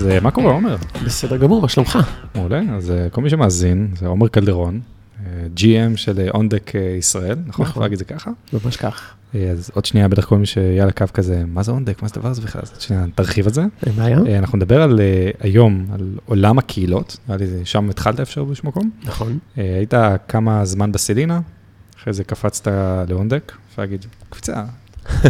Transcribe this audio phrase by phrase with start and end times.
[0.00, 0.76] אז אה, מה קורה, עומר?
[1.04, 1.98] בסדר גמור, מה שלומך?
[2.34, 4.80] מעולה, אז אה, כל מי שמאזין, זה עומר קלדרון,
[5.20, 7.66] אה, GM של אונדק ישראל, נכון?
[7.66, 8.30] יכול להגיד את זה ככה?
[8.52, 9.14] ממש כך.
[9.34, 12.14] אז עוד שנייה, בטח כל מי שיהיה על הקו כזה, מה זה אונדק, מה זה
[12.16, 12.62] הדבר הזה בכלל?
[12.62, 13.64] אז עוד שנייה, תרחיב את זה.
[13.86, 14.38] אין בעיה.
[14.38, 15.00] אנחנו נדבר על
[15.40, 18.90] היום, על עולם הקהילות, נראה לי שם התחלת אפשר באיזשהו מקום.
[19.04, 19.38] נכון.
[19.56, 19.94] היית
[20.28, 21.40] כמה זמן בסלינה,
[22.00, 22.72] אחרי זה קפצת
[23.08, 24.64] לאונדק, אפשר להגיד, קפיצה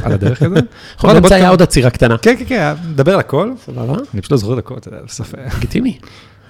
[0.02, 0.55] על הדרך כזה.
[0.97, 2.19] יכול להיות היה עוד עצירה קטנה.
[2.19, 3.52] כן, כן, כן, נדבר על הכל.
[3.65, 3.95] סבבה.
[4.15, 5.34] אני פשוט לא זוכר את הכל, אתה יודע, בסוף.
[5.57, 5.98] לגיטימי.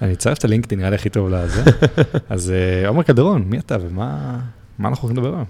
[0.01, 1.63] אני אצרף את הלינקדאין, נראה לי הכי טוב לזה.
[2.29, 2.53] אז
[2.87, 4.39] עומר קלדרון, מי אתה ומה
[4.79, 5.45] אנחנו הולכים לדבר היום?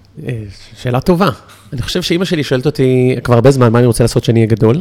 [0.76, 1.28] שאלה טובה.
[1.72, 4.50] אני חושב שאימא שלי שואלת אותי כבר הרבה זמן, מה אני רוצה לעשות שאני אהיה
[4.50, 4.76] גדול,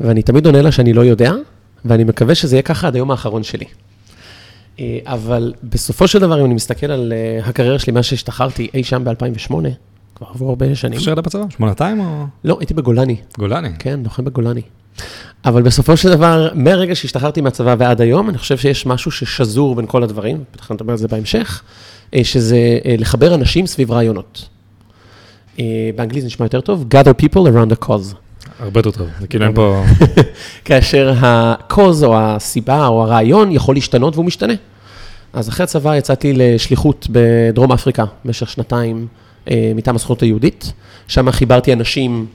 [0.00, 1.32] ואני תמיד עונה לה שאני לא יודע,
[1.84, 3.66] ואני מקווה שזה יהיה ככה עד היום האחרון שלי.
[5.06, 7.12] אבל בסופו של דבר, אם אני מסתכל על
[7.44, 9.54] הקריירה שלי מאז שהשתחררתי אי שם ב-2008,
[10.14, 10.92] כבר עברו הרבה שנים.
[10.92, 11.44] איפה שירת בצבא?
[11.48, 12.26] שמונתיים או?
[12.44, 13.16] לא, הייתי בגולני.
[13.38, 13.68] גולני?
[13.78, 14.62] כן, לוחם בגולני.
[15.44, 19.86] אבל בסופו של דבר, מהרגע שהשתחררתי מהצבא ועד היום, אני חושב שיש משהו ששזור בין
[19.86, 21.62] כל הדברים, בטח נדבר על זה בהמשך,
[22.22, 22.58] שזה
[22.98, 24.48] לחבר אנשים סביב רעיונות.
[25.96, 28.14] באנגלית זה נשמע יותר טוב, gather people around a cause.
[28.58, 29.84] הרבה יותר טוב, זה כאילו אין פה...
[30.64, 34.54] כאשר ה-cause או הסיבה או הרעיון יכול להשתנות והוא משתנה.
[35.32, 39.06] אז אחרי הצבא יצאתי לשליחות בדרום אפריקה במשך שנתיים.
[39.74, 40.72] מטעם הסוכנות היהודית,
[41.08, 42.26] שם חיברתי אנשים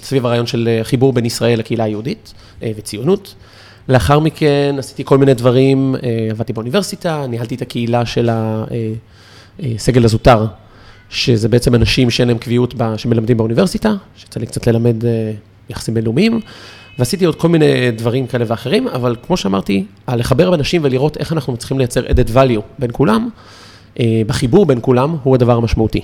[0.00, 3.34] סביב הרעיון של חיבור בין ישראל לקהילה היהודית וציונות.
[3.88, 5.94] לאחר מכן עשיתי כל מיני דברים,
[6.30, 8.30] עבדתי באוניברסיטה, ניהלתי את הקהילה של
[9.60, 10.46] הסגל הזוטר,
[11.10, 14.96] שזה בעצם אנשים שאין להם קביעות שמלמדים באוניברסיטה, שיצא לי קצת ללמד
[15.68, 16.40] יחסים בינלאומיים,
[16.98, 21.52] ועשיתי עוד כל מיני דברים כאלה ואחרים, אבל כמו שאמרתי, לחבר באנשים ולראות איך אנחנו
[21.52, 23.28] מצליחים לייצר added value בין כולם,
[24.26, 26.00] בחיבור בין כולם, הוא הדבר המשמעותי.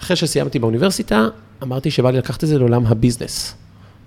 [0.00, 1.28] אחרי שסיימתי באוניברסיטה,
[1.62, 3.54] אמרתי שבא לי לקחת את זה לעולם ה business.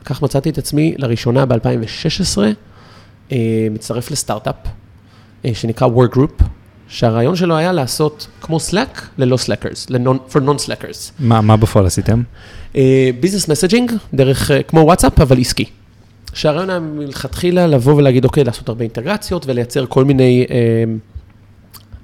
[0.06, 3.36] כך מצאתי את עצמי לראשונה ב-2016,
[3.72, 4.56] מצטרף לסטארט-אפ,
[5.54, 6.44] שנקרא Workgroup,
[6.88, 9.92] שהרעיון שלו היה לעשות כמו Slack ללא Slackers,
[10.32, 11.12] for non-Slackers.
[11.20, 12.22] מה, מה בפועל עשיתם?
[13.20, 15.66] business messaging, דרך, כמו וואטסאפ, אבל עסקי.
[16.34, 20.46] שהרעיון היה מלכתחילה לבוא ולהגיד, אוקיי, לעשות הרבה אינטגרציות ולייצר כל מיני...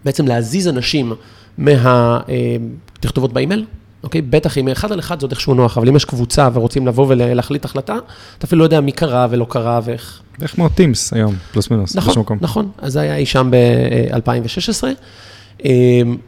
[0.06, 1.14] בעצם להזיז אנשים
[1.58, 3.66] מהתכתובות באימייל,
[4.04, 4.22] אוקיי?
[4.22, 7.06] בטח אם אחד על אחד זה עוד איכשהו נוח, אבל אם יש קבוצה ורוצים לבוא
[7.10, 7.98] ולהחליט החלטה,
[8.38, 10.22] אתה אפילו לא יודע מי קרה ולא קרה ואיך.
[10.42, 14.84] איך כמו טימס היום, פלוס מינוס, נכון, נכון, אז זה היה אי שם ב-2016.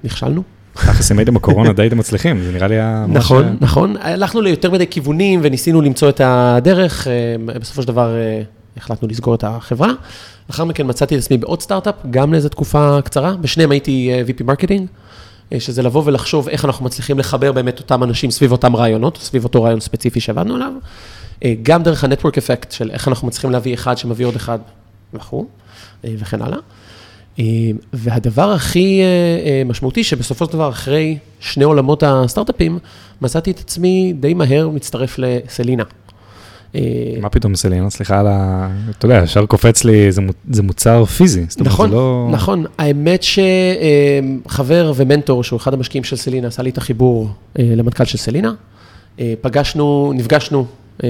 [0.04, 0.44] נכשלנו.
[0.74, 3.18] תכלס, אם הייתם בקורונה די הייתם מצליחים, זה נראה לי ממש...
[3.18, 3.96] נכון, נכון.
[4.02, 7.08] הלכנו ליותר מדי כיוונים וניסינו למצוא את הדרך,
[7.46, 8.16] בסופו של דבר
[8.80, 9.92] החלטנו לסגור את החברה.
[10.50, 14.88] לאחר מכן מצאתי את עצמי בעוד סטארט-אפ, גם לאיזו תקופה קצרה, בשניהם הייתי VP marketing,
[15.60, 19.64] שזה לבוא ולחשוב איך אנחנו מצליחים לחבר באמת אותם אנשים סביב אותם רעיונות, סביב אותו
[19.64, 20.72] רעיון ספציפי שעבדנו עליו,
[21.64, 24.60] גם דרך ה-Network Effect של איך אנחנו מצליחים להביא אחד שמביא עוד אחד
[25.14, 25.46] וכו',
[26.04, 26.58] וכן הלאה.
[27.94, 29.02] והדבר הכי
[29.66, 32.80] משמעותי, שבסופו של דבר אחרי שני עולמות הסטארט-אפים,
[33.22, 35.84] מצאתי את עצמי די מהר מצטרף לסלינה.
[37.22, 37.90] מה פתאום סלינה?
[37.90, 38.70] סליחה על ה...
[38.90, 40.12] אתה יודע, ישר קופץ לי,
[40.50, 41.46] זה מוצר פיזי.
[41.60, 41.92] נכון,
[42.32, 42.66] נכון.
[42.78, 43.24] האמת
[44.46, 48.54] שחבר ומנטור, שהוא אחד המשקיעים של סלינה, עשה לי את החיבור למנכ"ל של סלינה.
[49.42, 50.66] פגשנו, נפגשנו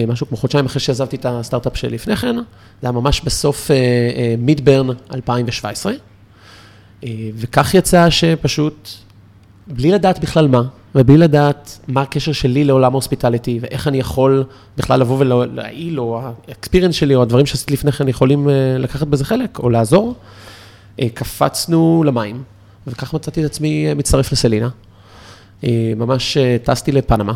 [0.08, 2.36] משהו כמו חודשיים אחרי שעזבתי את הסטארט-אפ שלפני כן.
[2.36, 2.42] זה
[2.82, 3.72] היה ממש בסוף
[4.38, 5.94] מידברן 2017.
[7.36, 8.90] וכך יצא שפשוט,
[9.68, 10.62] בלי לדעת בכלל מה,
[10.96, 14.44] ובלי לדעת מה הקשר שלי לעולם ה hospitality, ואיך אני יכול
[14.78, 18.48] בכלל לבוא ולהעיל, או האקספיריאנס שלי, או הדברים שעשיתי לפני כן יכולים
[18.80, 20.16] לקחת בזה חלק, או לעזור,
[21.14, 22.44] קפצנו למים,
[22.88, 24.70] וכך מצאתי את עצמי מצטרף לסלינה.
[25.96, 27.34] ממש טסתי לפנמה,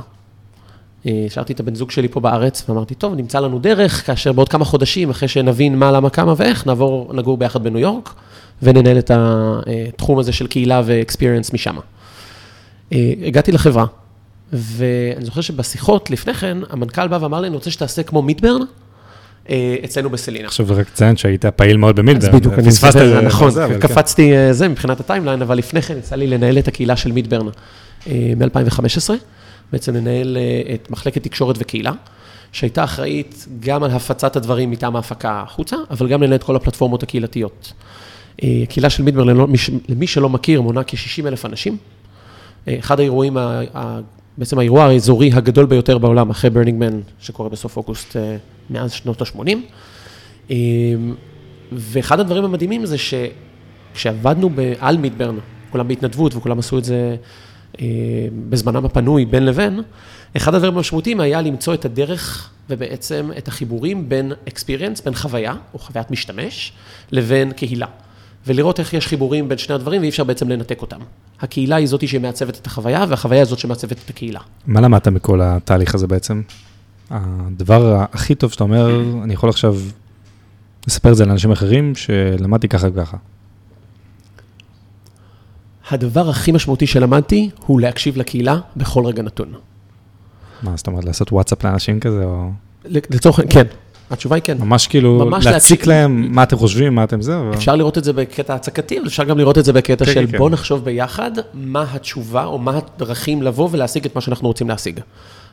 [1.05, 4.65] השארתי את הבן זוג שלי פה בארץ, ואמרתי, טוב, נמצא לנו דרך, כאשר בעוד כמה
[4.65, 8.13] חודשים, אחרי שנבין מה, למה, כמה ואיך, נעבור, נגור ביחד בניו יורק,
[8.61, 11.75] וננהל את התחום הזה של קהילה ואקספיריאנס משם.
[13.25, 13.85] הגעתי לחברה,
[14.53, 18.61] ואני זוכר שבשיחות לפני כן, המנכ"ל בא ואמר לי, אני רוצה שתעשה כמו מידברן,
[19.85, 20.47] אצלנו בסלינה.
[20.47, 22.29] עכשיו רק ציין שהיית פעיל מאוד במידברן.
[22.29, 26.57] אז בדיוק, אני זה, נכון, קפצתי זה מבחינת הטיימליין, אבל לפני כן יצא לי לנהל
[26.57, 27.47] את הקהילה של מידברן
[28.07, 29.09] מ-2015,
[29.71, 30.37] בעצם לנהל
[30.73, 31.91] את מחלקת תקשורת וקהילה,
[32.51, 37.03] שהייתה אחראית גם על הפצת הדברים מטעם ההפקה החוצה, אבל גם לנהל את כל הפלטפורמות
[37.03, 37.73] הקהילתיות.
[38.41, 39.37] הקהילה של מידברן,
[39.89, 41.77] למי שלא מכיר, מונה כ-60 אלף אנשים.
[42.67, 43.37] אחד האירועים,
[44.37, 48.15] בעצם האירוע האזורי הגדול ביותר בעולם, אחרי ברנינג מן, שקורה בסוף אוגוסט
[48.69, 50.53] מאז שנות ה-80.
[51.71, 54.49] ואחד הדברים המדהימים זה שכשעבדנו
[54.79, 55.35] על מידברן,
[55.69, 57.15] כולם בהתנדבות וכולם עשו את זה
[57.81, 57.85] אה,
[58.49, 59.79] בזמנם הפנוי בין לבין,
[60.37, 65.79] אחד הדברים המשמעותיים היה למצוא את הדרך ובעצם את החיבורים בין experience, בין חוויה או
[65.79, 66.73] חוויית משתמש,
[67.11, 67.87] לבין קהילה.
[68.47, 70.99] ולראות איך יש חיבורים בין שני הדברים ואי אפשר בעצם לנתק אותם.
[71.41, 74.39] הקהילה היא זאתי שמעצבת את החוויה, והחוויה היא זאת שמעצבת את הקהילה.
[74.67, 76.41] מה למדת מכל התהליך הזה בעצם?
[77.09, 79.75] הדבר הכי טוב שאתה אומר, אני יכול עכשיו
[80.87, 83.17] לספר את זה לאנשים אחרים, שלמדתי ככה וככה.
[85.89, 89.53] הדבר הכי משמעותי שלמדתי הוא להקשיב לקהילה בכל רגע נתון.
[90.63, 92.49] מה, זאת אומרת, לעשות וואטסאפ לאנשים כזה, או...
[92.85, 93.65] לצורך, כן,
[94.11, 94.57] התשובה היא כן.
[94.59, 97.53] ממש כאילו ממש להציק להציק- להם מה אתם חושבים, מה אתם זה, אבל...
[97.53, 100.27] אפשר לראות את זה בקטע הצקתי, אבל אפשר גם לראות את זה בקטע כן, של
[100.31, 100.37] כן.
[100.37, 104.99] בוא נחשוב ביחד מה התשובה או מה הדרכים לבוא ולהשיג את מה שאנחנו רוצים להשיג.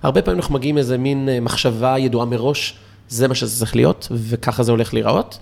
[0.02, 2.74] הרבה פעמים אנחנו מגיעים איזה מין אה, מחשבה ידועה מראש,
[3.08, 5.38] זה מה שזה צריך להיות, וככה זה הולך להיראות,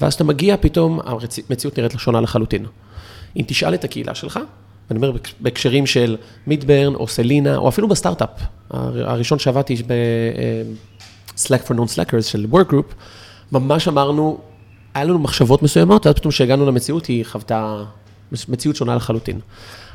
[0.00, 1.00] ואז כשאתה מגיע, פתאום
[1.48, 2.66] המציאות נראית שונה לחלוטין.
[3.36, 4.40] אם תשאל את הקהילה שלך,
[4.90, 6.16] ואני אומר בהקשרים של
[6.46, 8.28] מידברן או סלינה, או אפילו בסטארט-אפ,
[8.70, 9.92] הר- הראשון שעבדתי ב...
[11.36, 12.94] Slack for Non-Slackers של Work Group,
[13.52, 14.38] ממש אמרנו,
[14.94, 17.84] היה לנו מחשבות מסוימות, ואז פתאום כשהגענו למציאות, היא חוותה
[18.48, 19.40] מציאות שונה לחלוטין.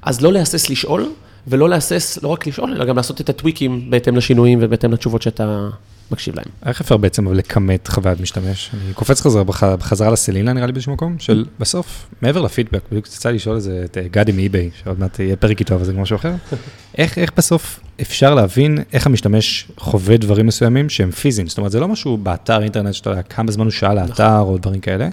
[0.02, 1.12] אז לא להסס לשאול,
[1.48, 5.70] ולא להסס לא רק לשאול, אלא גם לעשות את הטוויקים בהתאם לשינויים ובהתאם לתשובות שאתה
[6.12, 6.46] מקשיב להם.
[6.66, 8.72] איך אפשר בעצם לכמת חוויית משתמש?
[8.74, 13.08] אני קופץ חזרה בח- בחזרה לסלינה נראה לי באיזשהו מקום, של בסוף, מעבר לפידבק, בדיוק
[13.08, 15.84] יצא לי לשאול את זה את אה, גדי מאי-ביי, שעוד מעט יהיה פרק איתו, אבל
[15.84, 16.34] זה משהו אחר.
[16.98, 21.48] איך, איך בסוף אפשר להבין איך המשתמש חווה דברים מסוימים שהם פיזיים?
[21.48, 24.58] זאת אומרת, זה לא משהו באתר אינטרנט שאתה יודע כמה זמן הוא שאל לאתר או
[24.58, 25.10] דברים כאלה,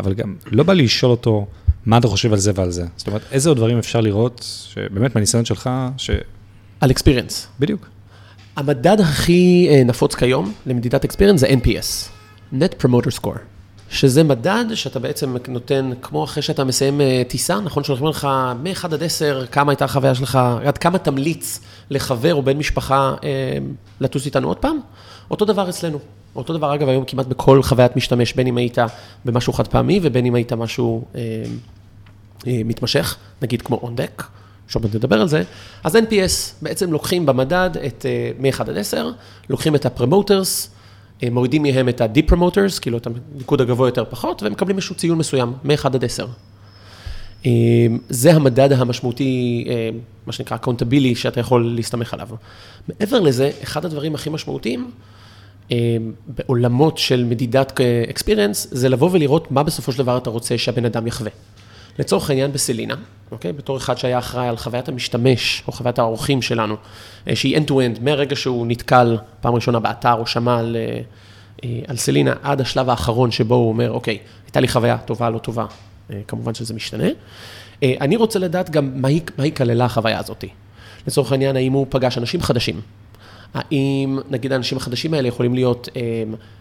[0.00, 1.46] אבל גם לא בא לשאול אותו
[1.86, 2.84] מה אתה חושב על זה ועל זה.
[2.96, 6.24] זאת אומרת, איזה עוד דברים אפשר לראות, שבאמת מהניסיון שלך, שבדיוק.
[6.80, 7.46] על אקספיריאנס.
[8.58, 12.08] המדד הכי אה, נפוץ כיום למדידת אקספיריאנס זה NPS,
[12.52, 13.38] Net Promoter Score,
[13.90, 18.28] שזה מדד שאתה בעצם נותן, כמו אחרי שאתה מסיים אה, טיסה, נכון שולחים לך
[18.62, 21.60] מ-1 עד 10, כמה הייתה החוויה שלך, עד כמה תמליץ
[21.90, 23.58] לחבר או בן משפחה אה,
[24.00, 24.78] לטוס איתנו עוד פעם?
[25.30, 25.98] אותו דבר אצלנו.
[26.36, 28.78] אותו דבר, אגב, היום כמעט בכל חוויית משתמש, בין אם היית
[29.24, 31.20] במשהו חד פעמי ובין אם היית משהו אה,
[32.46, 34.22] אה, מתמשך, נגיד כמו אונדק,
[34.68, 35.42] שעוד מעט נדבר על זה,
[35.84, 39.10] אז NPS בעצם לוקחים במדד את אה, מ-1 עד 10,
[39.50, 40.68] לוקחים את ה-promoters,
[41.22, 45.18] אה, מורידים מהם את ה-depromoters, כאילו את הניקוד הגבוה יותר פחות, והם מקבלים איזשהו ציון
[45.18, 46.26] מסוים, מ-1 עד 10.
[47.46, 47.50] אה,
[48.08, 49.64] זה המדד המשמעותי,
[50.26, 52.28] מה שנקרא accountability, שאתה יכול להסתמך עליו.
[52.88, 54.90] מעבר לזה, אחד הדברים הכי משמעותיים,
[56.26, 57.80] בעולמות של מדידת
[58.10, 61.30] experience, זה לבוא ולראות מה בסופו של דבר אתה רוצה שהבן אדם יחווה.
[61.98, 62.94] לצורך העניין בסלינה,
[63.30, 63.52] אוקיי?
[63.52, 66.76] בתור אחד שהיה אחראי על חוויית המשתמש, או חוויית האורחים שלנו,
[67.28, 71.00] אה, שהיא end-to-end, מהרגע שהוא נתקל פעם ראשונה באתר, או שמע על, אה,
[71.64, 75.38] אה, על סלינה, עד השלב האחרון שבו הוא אומר, אוקיי, הייתה לי חוויה טובה, לא
[75.38, 75.66] טובה,
[76.28, 77.08] כמובן שזה משתנה.
[77.82, 80.44] אני רוצה לדעת גם מה היא, מה היא כללה החוויה הזאת.
[81.06, 82.80] לצורך העניין, האם הוא פגש אנשים חדשים,
[83.54, 86.02] האם נגיד האנשים החדשים האלה יכולים להיות אה,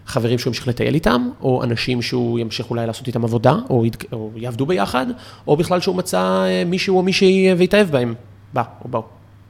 [0.06, 4.04] חברים שהוא ימשיך לטייל איתם, או אנשים שהוא ימשיך אולי לעשות איתם עבודה, או, ית,
[4.12, 5.06] או יעבדו ביחד,
[5.48, 8.13] או בכלל שהוא מצא אה, מישהו או מישהי אה, והתאהב בהם,
[8.54, 9.04] בא או באו,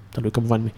[0.10, 0.70] תלוי כמובן מי.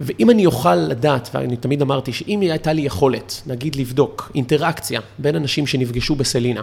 [0.00, 5.36] ואם אני אוכל לדעת, ואני תמיד אמרתי שאם הייתה לי יכולת, נגיד לבדוק אינטראקציה בין
[5.36, 6.62] אנשים שנפגשו בסלינה,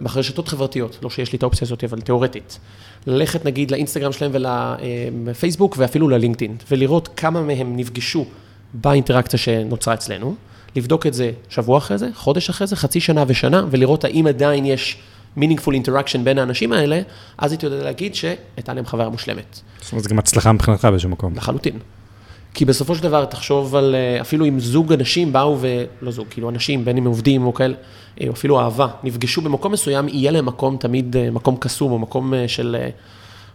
[0.00, 2.58] ברשתות חברתיות, לא שיש לי את האופציה הזאת, אבל תיאורטית,
[3.06, 8.24] ללכת נגיד לאינסטגרם שלהם ולפייסבוק ואפילו ללינקדאין, ולראות כמה מהם נפגשו
[8.74, 10.34] באינטראקציה שנוצרה אצלנו,
[10.76, 14.64] לבדוק את זה שבוע אחרי זה, חודש אחרי זה, חצי שנה ושנה, ולראות האם עדיין
[14.64, 14.96] יש
[15.38, 17.00] meaningful interaction בין האנשים האלה,
[17.38, 19.60] אז הייתי יודע להגיד שהייתה להם חוויה מושלמת.
[19.80, 21.34] זאת אומרת, זה גם הצלחה מבחינתך באיזשהו מקום.
[21.36, 21.78] לחלוטין.
[22.54, 25.84] כי בסופו של דבר, תחשוב על, אה, אפילו אם זוג אנשים באו ו...
[26.02, 27.74] לא זוג, כאילו אנשים, בין אם עובדים או כאלה,
[28.20, 31.98] אה, או אפילו אהבה, נפגשו במקום מסוים, יהיה להם מקום תמיד, אה, מקום קסום, או
[31.98, 32.76] מקום של,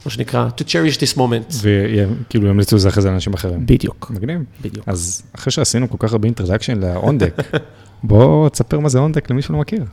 [0.06, 1.56] מה שנקרא, to cherish this moment.
[1.62, 3.66] וכאילו ימליצו את זה אחרי זה לאנשים אחרים.
[3.66, 4.42] בדיוק, מגניב.
[4.62, 4.90] בדיוק.
[4.90, 7.36] אז אחרי שעשינו כל כך הרבה אינטרדקשן לאונדק,
[8.04, 9.84] בוא תספר מה זה אונדק למי שלא מכיר.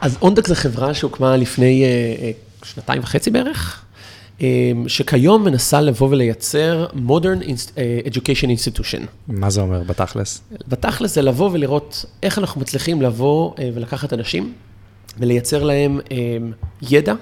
[0.00, 1.84] אז אונדק זו חברה שהוקמה לפני
[2.64, 3.84] שנתיים וחצי בערך,
[4.86, 9.00] שכיום מנסה לבוא ולייצר modern אה, education institution.
[9.28, 10.42] מה זה אומר בתכלס?
[10.68, 14.52] בתכלס זה לבוא ולראות איך אנחנו מצליחים לבוא אה, ולקחת אנשים
[15.18, 16.16] ולייצר להם אה,
[16.90, 17.14] ידע,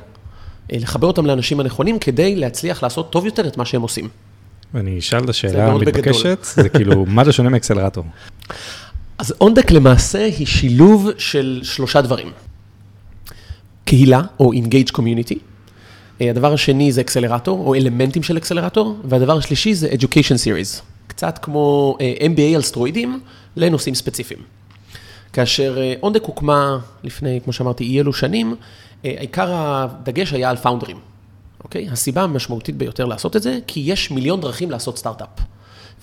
[0.73, 4.09] אה, לחבר אותם לאנשים הנכונים כדי להצליח לעשות טוב יותר את מה שהם עושים.
[4.75, 5.67] אני אשאל את זה השאלה.
[5.67, 8.05] המתבקשת, זה כאילו, מה זה שונה מאקסלרטור?
[9.19, 12.33] אז אונדק למעשה היא שילוב של שלושה דברים.
[13.85, 15.48] קהילה, או Engage Community.
[16.21, 20.83] אה, הדבר השני זה אקסלרטור, או אלמנטים של אקסלרטור, והדבר השלישי זה Education Series.
[21.07, 23.21] קצת כמו אה, MBA על סטרואידים
[23.57, 24.41] לנושאים ספציפיים.
[25.33, 28.55] כאשר אה, אונדק הוקמה לפני, כמו שאמרתי, אי אלו שנים,
[29.05, 30.97] אה, עיקר הדגש היה על founderים.
[31.65, 31.89] אוקיי?
[31.89, 35.29] הסיבה המשמעותית ביותר לעשות את זה, כי יש מיליון דרכים לעשות סטארט-אפ.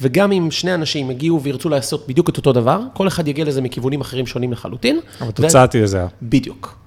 [0.02, 3.62] וגם אם שני אנשים יגיעו וירצו לעשות בדיוק את אותו דבר, כל אחד יגיע לזה
[3.62, 5.00] מכיוונים אחרים שונים לחלוטין.
[5.22, 6.08] אבל תוצאה תהיה זהה.
[6.22, 6.78] בדיוק.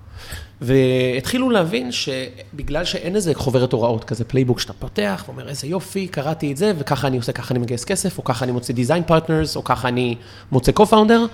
[0.60, 6.52] והתחילו להבין שבגלל שאין איזה חוברת הוראות כזה playbook שאתה פותח ואומר איזה יופי, קראתי
[6.52, 9.56] את זה וככה אני עושה, ככה אני מגייס כסף, או ככה אני מוצא design partners,
[9.56, 10.16] או ככה אני
[10.52, 11.26] מוצא קו-פאונדר,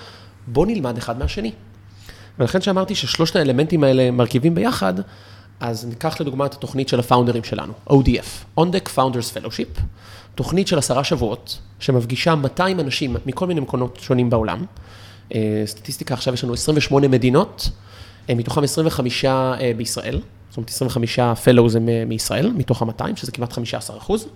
[0.47, 1.53] בוא נלמד אחד מהשני.
[2.39, 4.95] ולכן שאמרתי ששלושת האלמנטים האלה מרכיבים ביחד,
[5.61, 9.81] אז ניקח לדוגמה את התוכנית של הפאונדרים שלנו, ODF, On-Deck Founders Fellowship,
[10.35, 14.65] תוכנית של עשרה שבועות, שמפגישה 200 אנשים מכל מיני מקומות שונים בעולם.
[15.35, 17.71] אה, סטטיסטיקה, עכשיו יש לנו 28 מדינות,
[18.29, 23.97] מתוכם 25 אה, בישראל, זאת אומרת 25 fellows הם מישראל, מתוך ה-200, שזה כמעט 15
[23.97, 24.29] אחוז.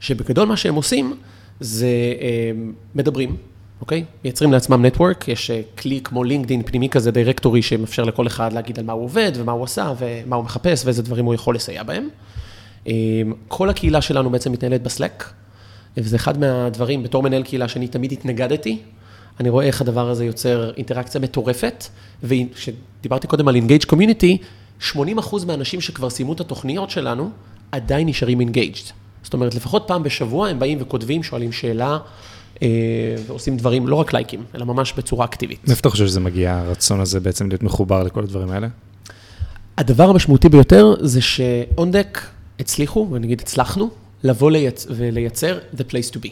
[0.00, 1.16] שבגדול מה שהם עושים
[1.60, 1.88] זה
[2.94, 3.36] מדברים,
[3.80, 4.04] אוקיי?
[4.24, 8.84] מייצרים לעצמם נטוורק, יש כלי כמו לינקדאין פנימי כזה, דירקטורי, שמאפשר לכל אחד להגיד על
[8.84, 12.08] מה הוא עובד ומה הוא עשה ומה הוא מחפש ואיזה דברים הוא יכול לסייע בהם.
[13.48, 15.24] כל הקהילה שלנו בעצם מתנהלת בסלק,
[15.96, 18.78] וזה אחד מהדברים, בתור מנהל קהילה שאני תמיד התנגדתי,
[19.40, 21.84] אני רואה איך הדבר הזה יוצר אינטראקציה מטורפת,
[22.22, 24.36] וכשדיברתי קודם על Engage Community,
[24.92, 24.96] 80%
[25.46, 27.30] מהאנשים שכבר סיימו את התוכניות שלנו,
[27.72, 28.92] עדיין נשארים Engaged.
[29.22, 31.98] זאת אומרת, לפחות פעם בשבוע הם באים וכותבים, שואלים שאלה,
[32.62, 32.68] אה,
[33.26, 35.68] ועושים דברים, לא רק לייקים, אלא ממש בצורה אקטיבית.
[35.68, 38.68] מאיפה אתה חושב שזה מגיע, הרצון הזה בעצם להיות מחובר לכל הדברים האלה?
[39.78, 42.20] הדבר המשמעותי ביותר זה שאונדק
[42.60, 43.90] הצליחו, ונגיד הצלחנו,
[44.24, 44.86] לבוא לייצ...
[44.90, 46.30] ולייצר the place to be.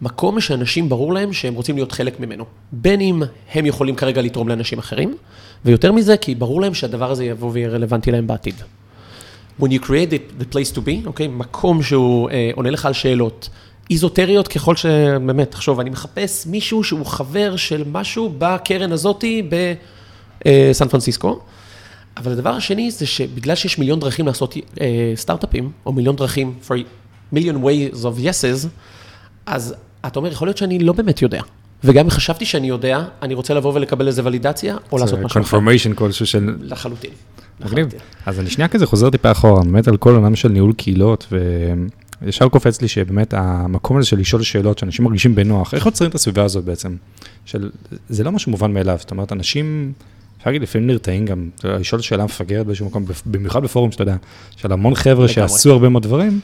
[0.00, 2.44] מקום שאנשים ברור להם שהם רוצים להיות חלק ממנו.
[2.72, 3.22] בין אם
[3.54, 5.16] הם יכולים כרגע לתרום לאנשים אחרים,
[5.64, 8.54] ויותר מזה, כי ברור להם שהדבר הזה יבוא ויהיה רלוונטי להם בעתיד.
[9.60, 11.26] When you create the, the place to be, אוקיי?
[11.26, 13.48] Okay, מקום שהוא אה, עונה לך על שאלות
[13.90, 20.90] איזוטריות ככל שבאמת, תחשוב, אני מחפש מישהו שהוא חבר של משהו בקרן הזאתי בסן אה,
[20.90, 21.40] פרנסיסקו.
[22.16, 26.74] אבל הדבר השני זה שבגלל שיש מיליון דרכים לעשות אה, סטארט-אפים, או מיליון דרכים for
[27.34, 28.68] million ways of yeses,
[29.46, 29.74] אז
[30.06, 31.42] אתה אומר, יכול להיות שאני לא באמת יודע.
[31.84, 35.58] וגם אם חשבתי שאני יודע, אני רוצה לבוא ולקבל איזה ולידציה, או לעשות משהו אחר.
[35.58, 36.56] confirmation כלשהו של...
[36.60, 37.10] לחלוטין.
[37.60, 37.88] מגניב.
[38.26, 41.32] אז אני שנייה כזה חוזר טיפה אחורה, באמת על כל עולם של ניהול קהילות,
[42.22, 46.14] וישר קופץ לי שבאמת המקום הזה של לשאול שאלות, שאנשים מרגישים בנוח, איך יוצרים את
[46.14, 46.96] הסביבה הזאת בעצם?
[47.44, 47.70] של,
[48.08, 49.92] זה לא משהו מובן מאליו, זאת אומרת, אנשים,
[50.38, 54.16] אפשר להגיד, לפעמים נרתעים גם, לשאול שאלה מפגרת באיזשהו מקום, במיוחד בפורום שאתה יודע,
[54.56, 56.40] של המון חבר'ה שעשו הרבה מאוד דברים,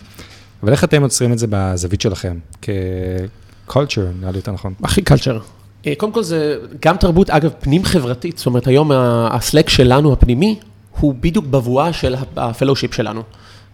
[0.63, 2.39] אבל איך אתם יוצרים את זה בזווית שלכם?
[2.63, 4.75] כ-culture, נראה לי יותר נכון.
[4.83, 5.41] הכי culture.
[5.87, 8.91] אה, קודם כל זה גם תרבות, אגב, פנים חברתית, זאת אומרת, היום
[9.31, 10.59] ה Slack שלנו, הפנימי,
[11.01, 13.23] הוא בדיוק בבואה של ה fellowship שלנו.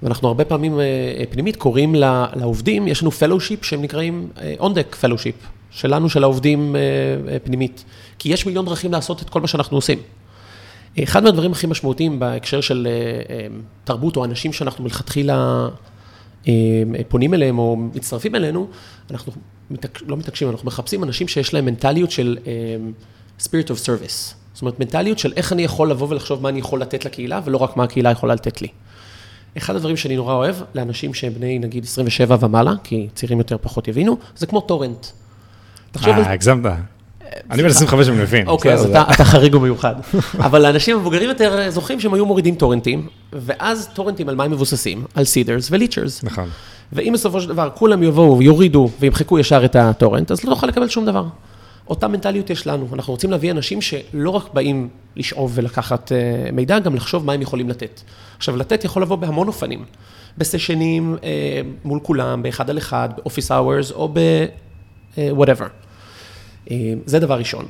[0.03, 0.85] ואנחנו הרבה פעמים אה,
[1.31, 1.95] פנימית קוראים
[2.35, 5.35] לעובדים, יש לנו fellowship שהם נקראים On Deck fellowship,
[5.71, 7.85] שלנו, של העובדים אה, פנימית.
[8.19, 9.99] כי יש מיליון דרכים לעשות את כל מה שאנחנו עושים.
[11.03, 12.89] אחד מהדברים הכי משמעותיים בהקשר של
[13.85, 15.69] תרבות, או אנשים שאנחנו מלכתחילה
[17.09, 18.69] פונים אליהם או מצטרפים אלינו,
[19.11, 19.33] אנחנו
[19.71, 19.99] מתק...
[20.07, 24.35] לא מתעקשים, אנחנו מחפשים אנשים שיש להם מנטליות של um, spirit of service.
[24.53, 27.57] זאת אומרת, מנטליות של איך אני יכול לבוא ולחשוב מה אני יכול לתת לקהילה, ולא
[27.57, 28.69] רק מה הקהילה יכולה לתת לי.
[29.57, 33.89] אחד הדברים שאני נורא אוהב, לאנשים שהם בני נגיד 27 ומעלה, כי צעירים יותר פחות
[33.89, 35.07] יבינו, זה כמו טורנט.
[36.07, 36.73] אה, הגזמת.
[37.51, 38.49] אני בן 25 אני מבין.
[38.49, 39.95] אוקיי, אז אתה חריג ומיוחד.
[40.39, 45.05] אבל האנשים המבוגרים יותר זוכרים שהם היו מורידים טורנטים, ואז טורנטים על מה הם מבוססים?
[45.15, 46.25] על סידרס וליצ'רס.
[46.25, 46.49] נכון.
[46.93, 50.89] ואם בסופו של דבר כולם יבואו, יורידו וימחקו ישר את הטורנט, אז לא נוכל לקבל
[50.89, 51.25] שום דבר.
[51.89, 52.89] אותה מנטליות יש לנו.
[52.93, 57.43] אנחנו רוצים להביא אנשים שלא רק באים לשאוב ולקחת אה, מידע, גם לחשוב מה הם
[57.43, 58.01] יכולים לתת.
[58.37, 59.85] עכשיו, לתת יכול לבוא בהמון אופנים.
[60.39, 65.63] בסשנים אה, מול כולם, באחד על אחד, באופיס אאוורס או ב-whatever.
[65.63, 65.88] אה,
[67.07, 67.67] זה דבר ראשון.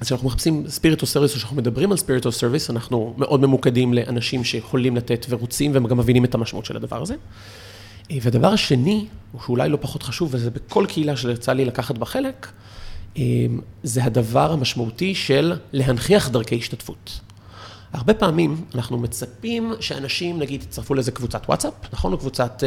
[0.00, 3.40] אז כשאנחנו מחפשים spirit of service, או כשאנחנו מדברים על spirit of service, אנחנו מאוד
[3.40, 7.14] ממוקדים לאנשים שיכולים לתת ורוצים, והם גם מבינים את המשמעות של הדבר הזה.
[8.10, 9.06] אה, והדבר השני,
[9.46, 12.52] שאולי לא פחות חשוב, וזה בכל קהילה שיצא לי לקחת בה חלק,
[13.16, 13.22] אה,
[13.82, 17.20] זה הדבר המשמעותי של להנכיח דרכי השתתפות.
[17.92, 22.12] הרבה פעמים אנחנו מצפים שאנשים, נגיד, יצטרפו לאיזה קבוצת וואטסאפ, נכון?
[22.12, 22.62] או קבוצת,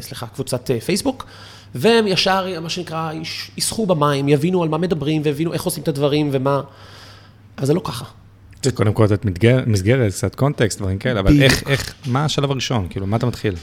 [0.00, 1.26] סליחה, קבוצת פייסבוק,
[1.74, 3.12] והם ישר, מה שנקרא,
[3.56, 6.60] ישחו במים, יבינו על מה מדברים, ויבינו איך עושים את הדברים ומה...
[7.58, 8.04] אבל זה לא ככה.
[8.62, 9.24] זה קודם כל לתת
[9.66, 12.86] מסגרת, קצת קונטקסט, דברים כאלה, אבל איך, איך, מה השלב הראשון?
[12.90, 13.54] כאילו, מה אתה מתחיל?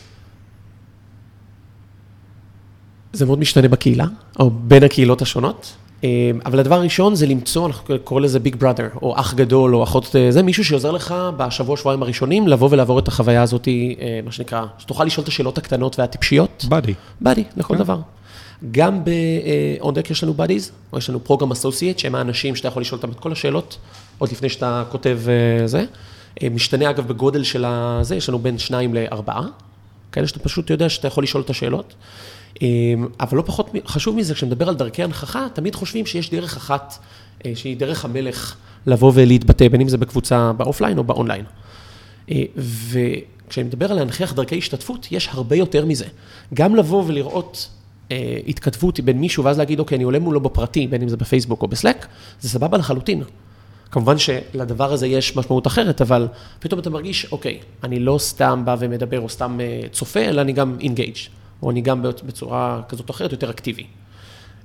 [3.13, 4.05] זה מאוד משתנה בקהילה,
[4.39, 5.75] או בין הקהילות השונות.
[6.03, 9.83] אה, אבל הדבר הראשון זה למצוא, אנחנו קוראים לזה ביג בראדר, או אח גדול, או
[9.83, 14.19] אחות, אה, זה מישהו שעוזר לך בשבוע, שבועיים הראשונים, לבוא ולעבור את החוויה הזאת, אה,
[14.25, 16.65] מה שנקרא, שתוכל לשאול את השאלות הקטנות והטיפשיות.
[16.69, 16.93] באדי.
[17.21, 17.79] buddy, לכל כן.
[17.79, 17.99] דבר.
[18.71, 22.81] גם ב-On Deck יש לנו buddies, או יש לנו program associate, שהם האנשים שאתה יכול
[22.81, 23.77] לשאול אותם את כל השאלות,
[24.17, 25.19] עוד לפני שאתה כותב
[25.65, 25.85] זה.
[26.43, 29.43] אה, משתנה אגב בגודל של הזה, יש לנו בין שניים לארבעה,
[30.11, 31.93] כאלה שאתה פשוט יודע שאתה יכול לשאול את השאלות.
[32.61, 32.67] אה,
[33.19, 36.97] אבל לא פחות חשוב מזה, כשנדבר על דרכי הנכחה, תמיד חושבים שיש דרך אחת,
[37.45, 41.45] אה, שהיא דרך המלך לבוא ולהתבטא, בין אם זה בקבוצה ב offline או באונליין.
[42.57, 46.05] וכשאני מדבר על להנכיח דרכי השתתפות, יש הרבה יותר מזה.
[46.53, 47.69] גם לבוא ולראות
[48.11, 51.61] אה, התכתבות בין מישהו, ואז להגיד, אוקיי, אני עולה מולו בפרטי, בין אם זה בפייסבוק
[51.61, 52.07] או בסלק,
[52.41, 53.23] זה סבבה לחלוטין.
[53.91, 56.27] כמובן שלדבר הזה יש משמעות אחרת, אבל
[56.59, 60.53] פתאום אתה מרגיש, אוקיי, אני לא סתם בא ומדבר או סתם אה, צופה, אלא אני
[60.53, 61.15] גם אינגייג',
[61.63, 63.87] או אני גם בצורה כזאת או אחרת יותר אקטיבי.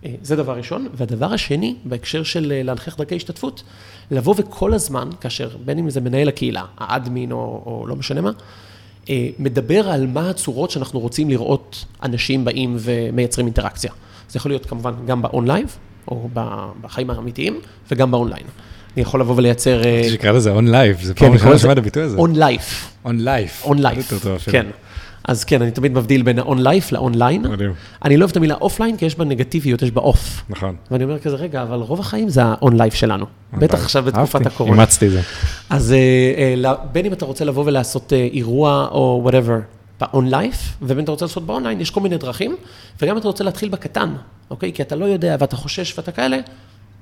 [0.04, 0.88] אה, זה דבר ראשון.
[0.94, 3.62] והדבר השני, בהקשר של להנכיח דרכי השתתפות,
[4.10, 8.20] לבוא וכל הזמן, כאשר בין אם זה מנהל הקהילה, ה admin או, או לא משנה
[8.20, 8.30] מה,
[9.10, 13.92] אה, מדבר על מה הצורות שאנחנו רוצים לראות אנשים באים ומייצרים אינטראקציה.
[14.28, 15.76] זה יכול להיות כמובן גם ב on-life,
[16.08, 16.28] או
[16.80, 17.60] בחיים האמיתיים,
[17.90, 18.46] וגם באונליין.
[18.96, 19.84] אני יכול לבוא ולייצר...
[19.84, 22.16] אה, שקרא לזה on life, זה פעם ראשונה שמעת הביטוי הזה.
[22.16, 22.92] און לייף.
[23.04, 23.64] און לייף.
[23.64, 24.12] און לייף,
[24.50, 24.66] כן.
[25.24, 27.48] אז כן, אני תמיד מבדיל בין ה-on-life ל-online.
[27.48, 27.72] מדהים.
[28.04, 30.42] אני לא אוהב את המילה offline, כי יש בה נגטיביות, יש בה off.
[30.48, 30.76] נכון.
[30.90, 33.26] ואני אומר כזה, רגע, אבל רוב החיים זה ה-on-life שלנו.
[33.52, 34.76] בטח עכשיו בתקופת הקורונה.
[34.76, 35.20] אימצתי את זה.
[35.70, 39.60] אז אה, אה, בין אם אתה רוצה לבוא ולעשות אירוע או whatever
[40.00, 42.56] ב-on-life, ובין אם אתה רוצה לעשות באונליין, יש כל מיני דרכים,
[43.02, 44.14] וגם אם אתה רוצה להתחיל בקטן,
[44.50, 44.72] אוקיי?
[44.72, 46.38] כי אתה לא יודע ואתה חושש ואתה כאלה,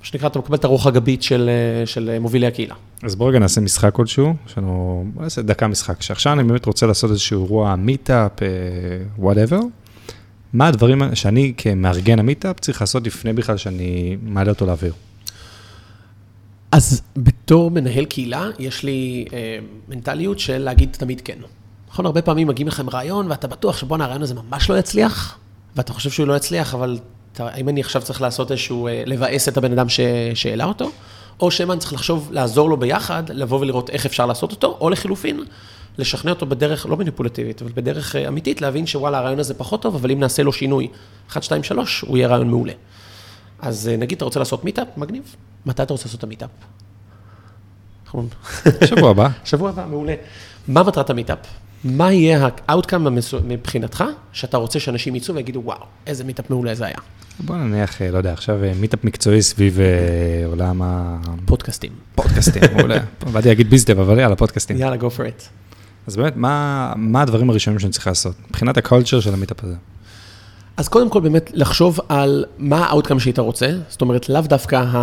[0.01, 1.49] מה שנקרא, אתה מקבל את הרוח הגבית של,
[1.85, 2.75] של מובילי הקהילה.
[3.03, 6.65] אז בואו רגע נעשה משחק כלשהו, יש לנו, בוא נעשה דקה משחק, שעכשיו אני באמת
[6.65, 8.31] רוצה לעשות איזשהו אירוע meetup,
[9.17, 9.59] whatever.
[10.53, 14.93] מה הדברים שאני כמארגן ה meetup צריך לעשות לפני בכלל שאני מעלה אותו לאוויר?
[16.71, 19.57] אז בתור מנהל קהילה, יש לי אה,
[19.89, 21.37] מנטליות של להגיד תמיד כן.
[21.89, 25.37] נכון, הרבה פעמים מגיעים לכם רעיון, ואתה בטוח שבואנה, הרעיון הזה ממש לא יצליח,
[25.75, 26.99] ואתה חושב שהוא לא יצליח, אבל
[27.39, 29.85] האם אני עכשיו צריך לעשות איזשהו, אה, לבאס את הבן אדם
[30.33, 30.91] שהעלה אותו,
[31.39, 34.89] או שמא אני צריך לחשוב, לעזור לו ביחד, לבוא ולראות איך אפשר לעשות אותו, או
[34.89, 35.43] לחילופין,
[35.97, 39.95] לשכנע אותו בדרך, לא מניפולטיבית, אבל בדרך אה, אמיתית, להבין שוואלה, הרעיון הזה פחות טוב,
[39.95, 40.87] אבל אם נעשה לו שינוי
[41.29, 42.73] 1, 2, 3, הוא יהיה רעיון מעולה.
[43.59, 44.87] אז אה, נגיד, אתה רוצה לעשות meetup?
[44.97, 45.35] מגניב.
[45.65, 46.49] מתי אתה רוצה לעשות את ה meetup?
[48.85, 49.27] שבוע הבא.
[49.45, 50.15] שבוע הבא, מעולה.
[50.67, 51.37] מה מטרת ה meetup?
[51.83, 53.07] מה יהיה ה outcome
[53.47, 56.97] מבחינתך, שאתה רוצה שאנשים יצאו ויגידו, וואו, איזה meetup מעולה זה היה.
[57.39, 59.79] בוא נניח, אה, לא יודע, עכשיו אה, meetup מקצועי סביב
[60.45, 61.17] עולם ה...
[61.45, 61.91] פודקאסטים.
[62.15, 62.97] פודקאסטים, מעולה.
[63.33, 64.77] באתי להגיד bizdev, אבל יאללה, פודקאסטים.
[64.77, 65.43] יאללה, go for it.
[66.07, 69.75] אז באמת, מה הדברים הראשונים שאני צריך לעשות, מבחינת ה culture של ה meetup הזה?
[70.81, 74.75] אז קודם כל באמת לחשוב על מה ה outcome שהיית רוצה, זאת אומרת לאו דווקא
[74.75, 74.97] ה...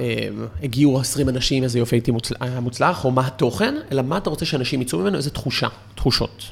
[0.00, 0.28] אה,
[0.62, 2.12] הגיעו 20 אנשים, איזה יופי הייתי
[2.60, 6.42] מוצלח, או מה התוכן, אלא מה אתה רוצה שאנשים יצאו ממנו, איזה תחושה, תחושות.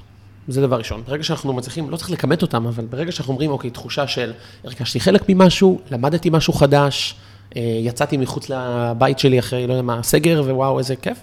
[0.48, 1.02] זה דבר ראשון.
[1.06, 4.32] ברגע שאנחנו מצליחים, לא צריך לכמת אותם, אבל ברגע שאנחנו אומרים, אוקיי, תחושה של
[4.64, 7.14] הרגשתי חלק ממשהו, למדתי משהו חדש,
[7.56, 11.18] אה, יצאתי מחוץ לבית שלי אחרי, לא יודע מה, סגר, ווואו, איזה כיף,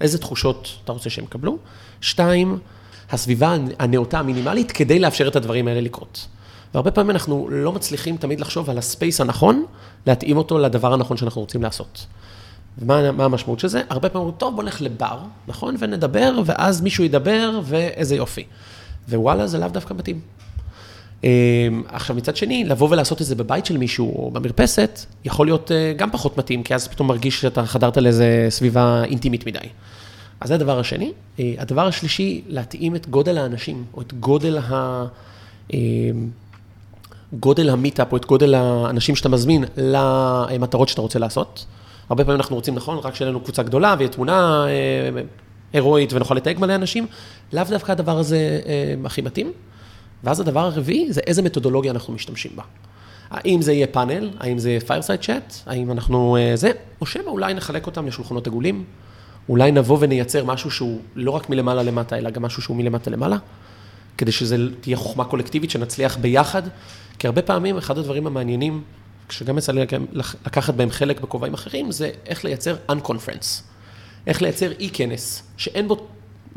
[0.00, 1.58] איזה תחושות אתה רוצה שהם יקבלו.
[2.00, 2.58] שתיים,
[3.10, 6.26] הסביבה הנאותה המינימלית כדי לאפשר את הדברים האלה לקרות.
[6.76, 9.64] והרבה פעמים אנחנו לא מצליחים תמיד לחשוב על הספייס הנכון,
[10.06, 12.06] להתאים אותו לדבר הנכון שאנחנו רוצים לעשות.
[12.78, 13.82] ומה המשמעות של זה?
[13.88, 15.76] הרבה פעמים אומרים, טוב, בוא נלך לבר, נכון?
[15.78, 18.44] ונדבר, ואז מישהו ידבר, ואיזה יופי.
[19.08, 20.20] ווואלה, זה לאו דווקא מתאים.
[21.24, 21.28] אמ,
[21.88, 25.92] עכשיו, מצד שני, לבוא ולעשות את זה בבית של מישהו, או במרפסת, יכול להיות אה,
[25.96, 29.58] גם פחות מתאים, כי אז פתאום מרגיש שאתה חדרת לאיזה סביבה אינטימית מדי.
[30.40, 31.12] אז זה הדבר השני.
[31.40, 35.06] אה, הדבר השלישי, להתאים את גודל האנשים, או את גודל ה...
[37.32, 41.66] גודל ה meetup או את גודל האנשים שאתה מזמין למטרות שאתה רוצה לעשות.
[42.08, 45.22] הרבה פעמים אנחנו רוצים, נכון, רק שיהיה לנו קבוצה גדולה ויהיה תמונה אה,
[45.72, 47.06] הירואית ונוכל לתייג מלא אנשים,
[47.52, 49.52] לאו דווקא הדבר הזה אה, הכי מתאים.
[50.24, 52.62] ואז הדבר הרביעי זה איזה מתודולוגיה אנחנו משתמשים בה.
[53.30, 57.30] האם זה יהיה פאנל, האם זה יהיה fireside chat, האם אנחנו אה, זה, או שמא
[57.30, 58.84] אולי נחלק אותם לשולחנות עגולים,
[59.48, 63.36] אולי נבוא ונייצר משהו שהוא לא רק מלמעלה למטה, אלא גם משהו שהוא מלמטה למעלה,
[64.18, 66.62] כדי שזה תהיה חוכמה קולקטיבית, שנצליח ביחד
[67.18, 68.82] כי הרבה פעמים, אחד הדברים המעניינים,
[69.30, 69.80] שגם יצא לי
[70.46, 73.62] לקחת בהם חלק בכובעים אחרים, זה איך לייצר unconference.
[74.26, 76.06] איך לייצר אי-כנס, שאין בו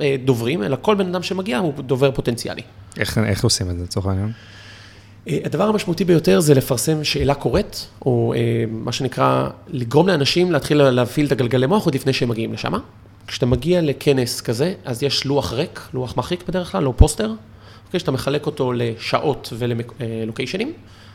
[0.01, 2.61] אה, דוברים, אלא כל בן אדם שמגיע הוא דובר פוטנציאלי.
[2.97, 4.31] איך, איך עושים את זה, לצורך העניין?
[5.27, 10.89] אה, הדבר המשמעותי ביותר זה לפרסם שאלה קוראת, או אה, מה שנקרא, לגרום לאנשים להתחיל
[10.89, 12.73] להפעיל את הגלגלי מוח עוד לפני שהם מגיעים לשם.
[13.27, 17.31] כשאתה מגיע לכנס כזה, אז יש לוח ריק, לוח מחריק בדרך כלל, או פוסטר,
[17.89, 20.73] אוקיי, שאתה מחלק אותו לשעות וללוקיישנים,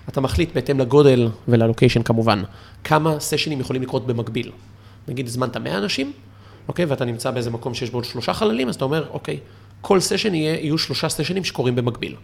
[0.09, 2.43] אתה מחליט בהתאם לגודל וללוקיישן כמובן,
[2.85, 4.53] כמה סשנים יכולים לקרות במקביל.
[5.09, 6.13] נגיד הזמנת 100 אנשים,
[6.69, 9.39] אוקיי, ואתה נמצא באיזה מקום שיש בו עוד שלושה חללים, אז אתה אומר, אוקיי,
[9.81, 12.17] כל סשן יהיה, יהיו שלושה סשנים שקורים במקביל.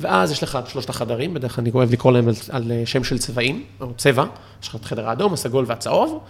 [0.00, 3.04] ואז יש לך את שלושת החדרים, בדרך כלל אני אוהב לקרוא להם על, על שם
[3.04, 4.24] של צבעים, או צבע,
[4.62, 6.20] יש לך את החדר האדום, הסגול והצהוב,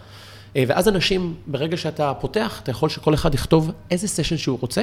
[0.57, 4.83] אה, ואז אנשים, ברגע שאתה פותח, אתה יכול שכל אחד יכתוב איזה session שהוא רוצה,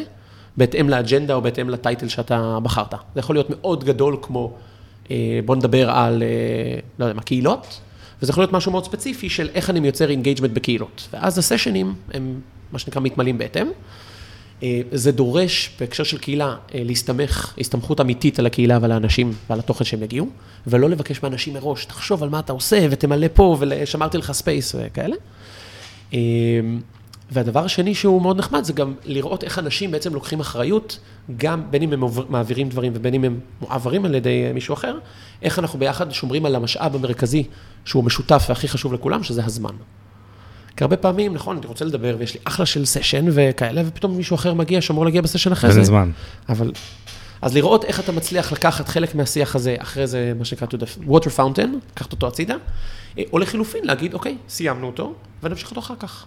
[0.58, 2.94] בהתאם לאג'נדה או בהתאם לטייטל שאתה בחרת.
[3.14, 4.54] זה יכול להיות מאוד גדול כמו,
[5.12, 7.80] אה, בוא נדבר על, אה, לא יודע מה, קהילות,
[8.22, 11.08] וזה יכול להיות משהו מאוד ספציפי של איך אני מייצר engagement בקהילות.
[11.14, 12.40] ואז ה sessionים הם,
[12.72, 13.68] מה שנקרא, מתמלאים בהתאם.
[14.64, 19.84] אה, זה דורש, בהקשר של קהילה, להסתמך, הסתמכות אמיתית על הקהילה ועל האנשים ועל התוכן
[19.84, 20.28] שהם יגיעו,
[20.68, 25.16] ולא לבקש מאנשים מראש, תחשוב על מה אתה עושה ותמלא פה ושמרתי לך space וכאלה.
[27.26, 31.00] אה, והדבר השני שהוא מאוד נחמד, זה גם לראות איך אנשים בעצם לוקחים אחריות,
[31.38, 35.00] גם בין אם הם מעבירים דברים ובין אם הם מועברים על ידי מישהו אחר,
[35.42, 37.44] איך אנחנו ביחד שומרים על המשאב המרכזי
[37.86, 39.76] שהוא משותף והכי חשוב לכולם, שזה הזמן.
[40.78, 44.36] כי הרבה פעמים, נכון, אני רוצה לדבר ויש לי אחלה של סשן וכאלה, ופתאום מישהו
[44.36, 45.84] אחר מגיע שאמור להגיע בסשן אחרי זה.
[45.84, 46.12] זמן.
[46.50, 46.72] אבל,
[47.42, 51.10] אז לראות איך אתה מצליח לקחת חלק מהשיח הזה, אחרי זה, מה שנקרא, to the
[51.10, 52.56] water fountain, לקחת אותו הצידה,
[53.18, 56.26] אה, או לחילופין, להגיד, אוקיי, סיימנו אותו, ונמשיך אותו אחר כך.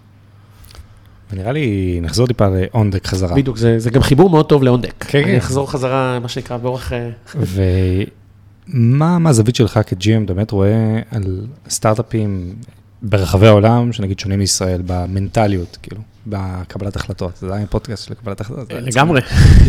[1.33, 3.35] ונראה לי, נחזור טיפה לאונדק חזרה.
[3.35, 5.05] בדיוק, זה, זה גם חיבור מאוד טוב לאונדק.
[5.09, 5.37] כן, אני כן.
[5.37, 6.93] אחזור חזרה, מה שנקרא, באורך...
[6.93, 12.55] אה, ומה מה הזווית שלך כ-GM באמת רואה על סטארט-אפים
[13.03, 17.37] ברחבי העולם, שנגיד שונים מישראל, במנטליות, כאילו, בקבלת החלטות.
[17.37, 18.73] זה היה פודקאסט של קבלת החלטות.
[18.73, 19.21] לגמרי.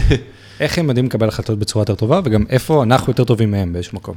[0.59, 3.95] איך הם יודעים לקבל החלטות בצורה יותר טובה, וגם איפה אנחנו יותר טובים מהם באיזשהו
[3.95, 4.15] מקום.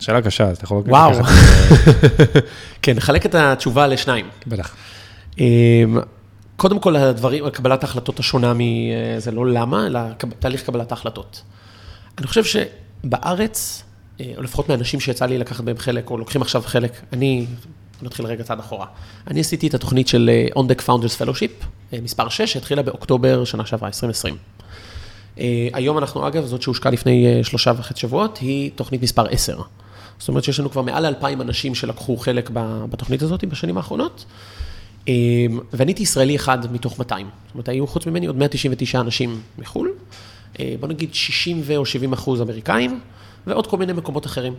[0.00, 0.82] שאלה קשה, אז אתה יכול...
[0.86, 1.12] וואו.
[2.82, 4.26] כן, נחלק את התשובה לשניים.
[4.46, 4.74] בטח.
[5.38, 5.98] אמ,
[6.56, 10.00] קודם כל, הדברים, קבלת ההחלטות השונה מזה לא למה, אלא
[10.38, 11.42] תהליך קבלת ההחלטות.
[12.18, 13.82] אני חושב שבארץ,
[14.20, 17.46] אה, או לפחות מאנשים שיצא לי לקחת בהם חלק, או לוקחים עכשיו חלק, אני,
[18.02, 18.86] נתחיל רגע צעד אחורה.
[19.26, 23.44] אני עשיתי את התוכנית של אה, On Deck Founders Fellowship, אה, מספר 6, שהתחילה באוקטובר
[23.44, 24.36] שנה שעברה, 2020.
[25.38, 29.60] אה, היום אנחנו, אגב, זאת שהושקה לפני אה, שלושה וחצי שבועות, היא תוכנית מספר 10.
[30.18, 32.50] זאת אומרת שיש לנו כבר מעל 2,000 אנשים שלקחו חלק
[32.90, 34.24] בתוכנית הזאת בשנים האחרונות.
[35.08, 35.12] אה,
[35.72, 37.26] ואני הייתי ישראלי אחד מתוך 200.
[37.46, 39.92] זאת אומרת, היו חוץ ממני עוד 199 אנשים מחו"ל,
[40.60, 43.00] אה, בוא נגיד 60 ו- או 70 אחוז אמריקאים,
[43.46, 44.54] ועוד כל מיני מקומות אחרים.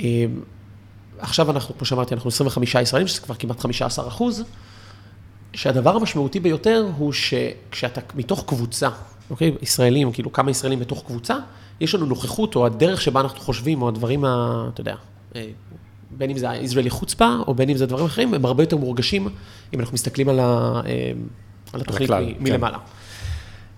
[0.00, 0.26] אה,
[1.18, 4.44] עכשיו אנחנו, כמו שאמרתי, אנחנו 25 ישראלים, שזה כבר כמעט 15 אחוז,
[5.54, 8.88] שהדבר המשמעותי ביותר הוא שכשאתה מתוך קבוצה,
[9.30, 11.36] אוקיי, ישראלים, כאילו כמה ישראלים בתוך קבוצה,
[11.80, 14.94] יש לנו נוכחות, או הדרך שבה אנחנו חושבים, או הדברים, ה, אתה יודע,
[15.36, 15.46] אה,
[16.10, 19.28] בין אם זה הישראלי חוצפה, או בין אם זה דברים אחרים, הם הרבה יותר מורגשים
[19.74, 21.12] אם אנחנו מסתכלים על, ה, אה,
[21.72, 22.52] על התוכנית הכלל, מ- כן.
[22.52, 22.78] מלמעלה.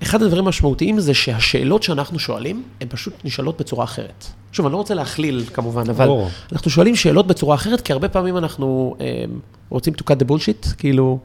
[0.03, 4.25] אחד הדברים המשמעותיים זה שהשאלות שאנחנו שואלים, הן פשוט נשאלות בצורה אחרת.
[4.53, 6.31] שוב, אני לא רוצה להכליל כמובן, אבל ברור.
[6.53, 9.25] אנחנו שואלים שאלות בצורה אחרת, כי הרבה פעמים אנחנו אה,
[9.69, 11.19] רוצים to cut the bullshit, כאילו,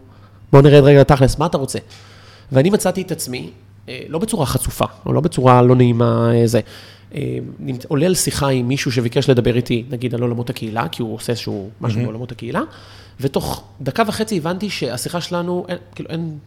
[0.51, 1.79] בוא נרד רגע תכלס, מה אתה רוצה?
[2.51, 3.49] ואני מצאתי את עצמי,
[3.89, 6.59] אה, לא בצורה חצופה, או לא בצורה לא נעימה, אה, זה.
[7.15, 7.37] אה,
[7.87, 11.31] עולה על שיחה עם מישהו שביקש לדבר איתי, נגיד על עולמות הקהילה, כי הוא עושה
[11.31, 12.05] איזשהו משהו מהמם.
[12.05, 12.61] בעולמות הקהילה,
[13.19, 16.37] ותוך דקה וחצי הבנתי שהשיחה שלנו, אין, כאילו, אין,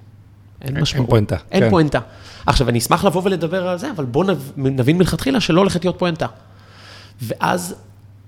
[0.63, 1.11] אין משמעות.
[1.11, 1.71] פואנטה, אין כן.
[1.71, 2.01] פואנטה.
[2.47, 4.27] עכשיו, אני אשמח לבוא ולדבר על זה, אבל בואו
[4.57, 6.27] נבין מלכתחילה שלא הולכת להיות פואנטה.
[7.23, 7.75] ואז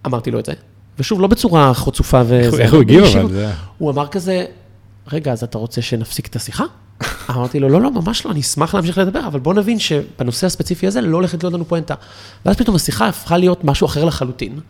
[0.07, 0.53] אמרתי לו את זה,
[0.99, 2.63] ושוב, לא בצורה חצופה וזה.
[2.63, 3.05] איך הוא הגיב.
[3.05, 3.51] אבל?
[3.79, 4.45] הוא אמר כזה,
[5.13, 6.65] רגע, אז אתה רוצה שנפסיק את השיחה?
[7.31, 10.87] אמרתי לו, לא, לא, ממש לא, אני אשמח להמשיך לדבר, אבל בוא נבין שבנושא הספציפי
[10.87, 11.95] הזה לא הולכת להיות לנו פואנטה.
[12.47, 14.61] ואז פתאום השיחה הפכה להיות משהו אחר לחלוטין,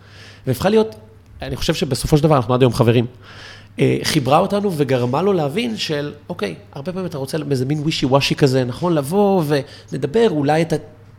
[0.46, 0.94] והפכה להיות,
[1.42, 3.06] אני חושב שבסופו של דבר אנחנו עד היום חברים.
[3.80, 8.06] אה, חיברה אותנו וגרמה לו להבין של, אוקיי, הרבה פעמים אתה רוצה באיזה מין ווישי
[8.06, 8.94] וושי כזה, נכון?
[8.94, 9.42] לבוא
[9.92, 10.76] ונדבר, אולי אתה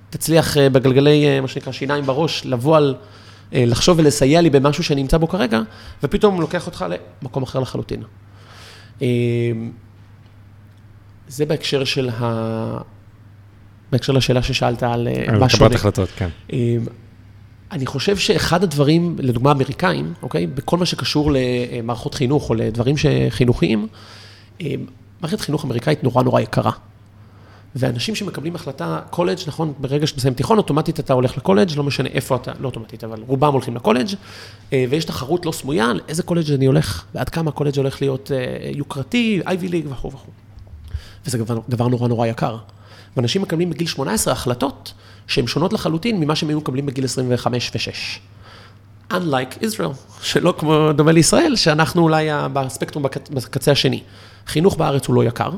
[0.10, 2.95] תצליח אה, בגלגלי, אה, מה שנקרא, שיניים בראש, לבוא על,
[3.52, 5.62] לחשוב ולסייע לי במשהו שאני נמצא בו כרגע,
[6.04, 6.86] ופתאום הוא לוקח אותך
[7.22, 8.04] למקום אחר לחלוטין.
[11.29, 12.77] זה בהקשר של ה...
[13.91, 15.69] בהקשר לשאלה ששאלת על אה, על מה שונה.
[15.69, 16.29] קבלת החלטות, כן.
[16.53, 16.77] אה,
[17.71, 20.47] אני חושב שאחד הדברים, לדוגמה אמריקאים, אוקיי?
[20.47, 22.95] בכל מה שקשור למערכות חינוך או לדברים
[23.29, 23.87] חינוכיים,
[24.61, 24.73] אה,
[25.21, 26.71] מערכת חינוך אמריקאית נורא נורא יקרה.
[27.75, 32.09] ואנשים שמקבלים החלטה, קולג', נכון, ברגע שאתה מסיים תיכון, אוטומטית אתה הולך לקולג', לא משנה
[32.09, 34.07] איפה אתה, לא אוטומטית, אבל רובם הולכים לקולג',
[34.73, 38.31] אה, ויש תחרות לא סמויה על איזה קולג' אני הולך, ועד כמה הקולג' הולך להיות
[38.31, 40.48] אה, יוקרתי, Ivy League וכו' וכו'.
[41.29, 42.57] וזה דבר, דבר נורא נורא יקר.
[43.17, 44.93] ואנשים מקבלים בגיל 18 החלטות
[45.27, 48.19] שהן שונות לחלוטין ממה שהם היו מקבלים בגיל 25 ו-6.
[49.13, 54.03] Unlike Israel, שלא כמו דומה לישראל, שאנחנו אולי בספקטרום בקצ- בקצה השני.
[54.47, 55.49] חינוך בארץ הוא לא יקר,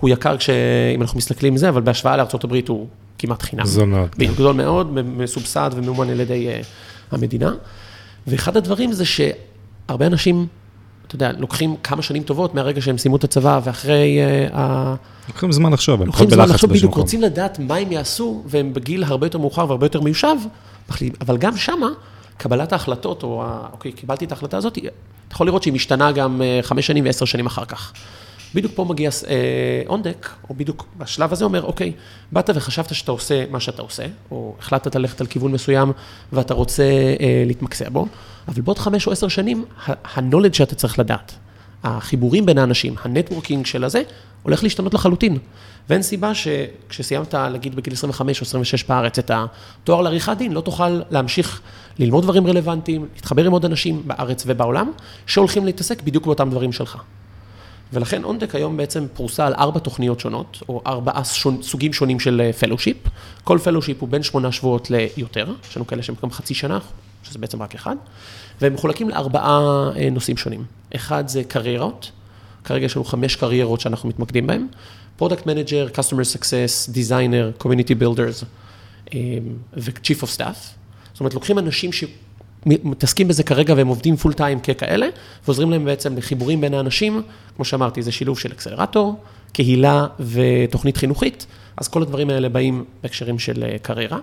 [0.00, 0.50] הוא יקר כש...
[0.94, 2.86] אם אנחנו מסתכלים על זה, אבל בהשוואה לארה"ב הוא
[3.18, 3.66] כמעט חינם.
[3.66, 4.08] זול מאוד.
[4.10, 4.18] כן.
[4.18, 6.60] בדיוק, גדול מאוד, מסובסד וממומן על ידי אה,
[7.10, 7.52] המדינה.
[8.26, 10.46] ואחד הדברים זה שהרבה אנשים,
[11.14, 14.94] אתה יודע, לוקחים כמה שנים טובות מהרגע שהם סיימו את הצבא, ואחרי אה, ה...
[15.28, 16.94] לוקחים זמן לחשוב, הם לוקחים זמן לחשוב בדיוק.
[16.94, 20.36] רוצים לדעת מה הם יעשו, והם בגיל הרבה יותר מאוחר והרבה יותר מיושב.
[21.20, 21.88] אבל גם שמה,
[22.36, 24.88] קבלת ההחלטות, או אוקיי, קיבלתי את ההחלטה הזאת, אתה
[25.34, 27.92] יכול לראות שהיא משתנה גם אה, חמש שנים ועשר שנים אחר כך.
[28.54, 29.10] בדיוק פה מגיע
[29.86, 31.92] אונדק, או בדיוק בשלב הזה אומר, אוקיי,
[32.32, 35.92] באת וחשבת שאתה עושה מה שאתה עושה, או החלטת ללכת על כיוון מסוים
[36.32, 38.06] ואתה רוצה אה, להתמקצע בו,
[38.48, 41.34] אבל בעוד חמש או עשר שנים, ה-knowledge שאתה צריך לדעת,
[41.84, 44.02] החיבורים בין האנשים, ה networking של הזה,
[44.42, 45.38] הולך להשתנות לחלוטין.
[45.88, 51.00] ואין סיבה שכשסיימת, נגיד בגיל 25 או 26 בארץ, את התואר לעריכת דין, לא תוכל
[51.10, 51.60] להמשיך
[51.98, 54.92] ללמוד דברים רלוונטיים, להתחבר עם עוד אנשים בארץ ובעולם,
[55.26, 57.02] שהולכים להתעסק בדיוק באותם דברים שלך.
[57.92, 62.20] ולכן On Deck היום בעצם פרוסה על ארבע תוכניות שונות, או ארבעה שונ, סוגים שונים
[62.20, 62.96] של fellowship.
[63.44, 66.78] כל fellowship הוא בין שמונה שבועות ליותר, יש לנו כאלה שהם גם חצי שנה,
[67.22, 67.96] שזה בעצם רק אחד,
[68.60, 70.64] והם מחולקים לארבעה אה, נושאים שונים.
[70.96, 72.10] אחד זה קריירות,
[72.64, 74.66] כרגע יש לנו חמש קריירות שאנחנו מתמקדים בהן,
[75.16, 75.86] product manager,
[76.34, 78.44] success, designer, community builders
[79.14, 79.18] אה,
[79.76, 80.58] ו-chief of staff.
[81.12, 82.04] זאת אומרת, לוקחים אנשים ש...
[82.66, 85.06] מתעסקים בזה כרגע והם עובדים full time ככאלה,
[85.44, 87.22] ועוזרים להם בעצם לחיבורים בין האנשים,
[87.56, 89.16] כמו שאמרתי, זה שילוב של accelerator,
[89.52, 91.46] קהילה ותוכנית חינוכית,
[91.76, 94.18] אז כל הדברים האלה באים בהקשרים של אה, קריירה.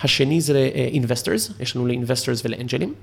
[0.00, 2.94] השני זה investors, אה, יש לנו ל investors ול angelים.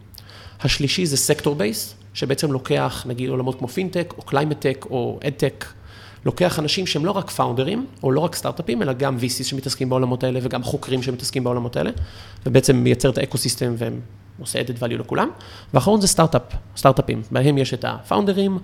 [0.61, 5.65] השלישי זה sector based, שבעצם לוקח נגיד עולמות כמו פינטק, או climate tech, או edtech,
[6.25, 10.23] לוקח אנשים שהם לא רק founderים, או לא רק סטארט-אפים, אלא גם VCs שמתעסקים בעולמות
[10.23, 11.91] האלה, וגם חוקרים שמתעסקים בעולמות האלה,
[12.45, 13.99] ובעצם מייצר את האקו-סיסטם והם
[14.39, 15.29] עושה added value לכולם.
[15.73, 16.41] ואחרון זה סטארט-אפ,
[16.77, 18.57] סטארט-אפים, בהם יש את ה founderים,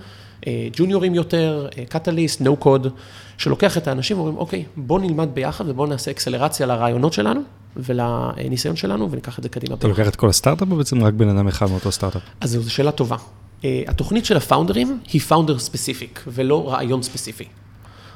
[0.73, 2.87] ג'וניורים יותר, catalyst, no code,
[3.37, 7.41] שלוקח את האנשים ואומרים, אוקיי, בוא נלמד ביחד ובוא נעשה אקסלרציה לרעיונות שלנו
[7.77, 9.75] ולניסיון שלנו וניקח את זה קדימה.
[9.75, 12.21] אתה לוקח את כל הסטארט-אפ או בעצם רק בן אדם אחד מאותו סטארט-אפ?
[12.41, 13.15] אז זו שאלה טובה.
[13.63, 17.45] התוכנית של הפאונדרים היא פאונדר ספציפיק ולא רעיון ספציפי.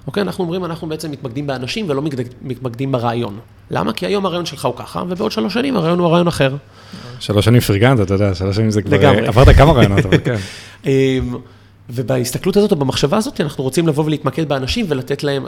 [0.07, 0.21] אוקיי?
[0.21, 2.01] אנחנו אומרים, אנחנו בעצם מתמקדים באנשים ולא
[2.41, 3.39] מתמקדים ברעיון.
[3.71, 3.93] למה?
[3.93, 6.55] כי היום הרעיון שלך הוא ככה, ובעוד שלוש שנים הרעיון הוא הרעיון אחר.
[7.19, 8.97] שלוש שנים פרגנת, אתה יודע, שלוש שנים זה כבר...
[8.97, 9.27] לגמרי.
[9.27, 10.35] עברת כמה רעיונות, אבל כן.
[10.85, 11.37] אמ,
[11.89, 15.45] ובהסתכלות הזאת, או במחשבה הזאת, אנחנו רוצים לבוא ולהתמקד באנשים ולתת להם,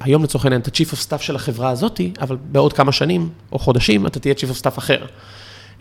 [0.00, 3.58] היום לצורך העניין, את ה-Chief of Staff של החברה הזאת, אבל בעוד כמה שנים או
[3.58, 5.04] חודשים, אתה תהיה Chief of Staff אחר.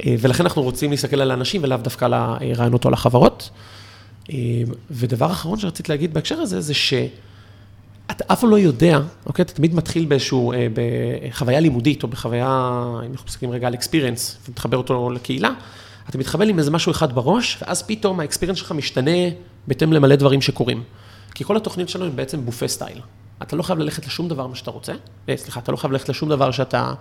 [0.05, 3.49] אה, ולכן אנחנו רוצים להסתכל על האנשים ולאו דווקא על הרעיונות או על החברות.
[4.29, 4.35] אמ,
[4.91, 6.93] ודבר אחרון שרציתי להגיד בהקשר הזה, זה ש...
[8.11, 9.43] אתה אף פעם לא יודע, אוקיי?
[9.43, 12.47] אתה תמיד מתחיל באיזשהו, אה, בחוויה לימודית, או בחוויה,
[13.05, 15.49] אם אנחנו מסתכלים רגע על אקספיריאנס, ומתחבר אותו לקהילה,
[16.09, 19.11] אתה מתחבר עם איזה משהו אחד בראש, ואז פתאום האקספיריאנס שלך משתנה
[19.67, 20.83] בהתאם למלא דברים שקורים.
[21.35, 23.01] כי כל התוכניות שלנו הן בעצם בופה סטייל.
[23.41, 24.93] אתה לא חייב ללכת לשום דבר מה שאתה רוצה,
[25.29, 26.93] אה, סליחה, אתה לא חייב ללכת לשום דבר שאתה אה, אה,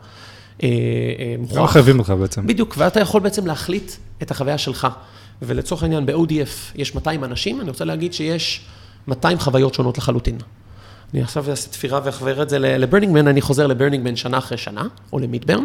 [1.38, 1.58] מוכרח.
[1.58, 2.46] לא חייבים לך בעצם.
[2.46, 3.92] בדיוק, ואתה יכול בעצם להחליט
[4.22, 4.86] את החוויה שלך.
[5.42, 8.66] ולצורך העניין, ב-ODF יש 200 אנשים, אני רוצה להגיד שיש
[9.08, 10.38] 200 חוויות שונות לחלוטין.
[11.14, 15.18] אני עכשיו אעשה תפירה ואחבר את זה לברנינגמן, אני חוזר לברנינגמן שנה אחרי שנה, או
[15.18, 15.64] למידברן,